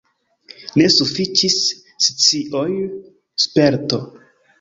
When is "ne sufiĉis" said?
0.79-1.57